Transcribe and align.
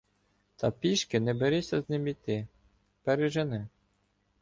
Та 0.55 0.71
пішки 0.71 1.19
не 1.19 1.33
берися 1.33 1.81
з 1.81 1.89
ним 1.89 2.07
іти— 2.07 2.47
пережене. 3.03 3.67